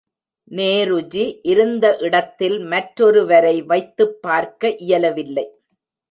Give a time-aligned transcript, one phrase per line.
[0.51, 5.45] நேருஜி இருந்த இடத்தில் மற்றொரு வரை வைத்துப் பார்க்க இயலவில்லை.